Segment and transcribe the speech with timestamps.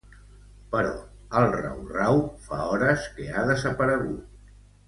[0.75, 0.93] Però
[1.41, 4.53] el rau-rau fa hores que ha desaparegut.